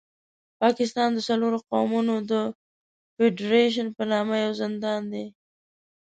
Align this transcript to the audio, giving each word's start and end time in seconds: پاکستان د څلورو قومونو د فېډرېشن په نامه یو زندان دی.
پاکستان 0.61 1.09
د 1.13 1.19
څلورو 1.27 1.57
قومونو 1.69 2.15
د 2.31 2.33
فېډرېشن 3.15 3.87
په 3.97 4.03
نامه 4.11 4.35
یو 4.45 4.51
زندان 4.61 5.01
دی. 5.13 5.25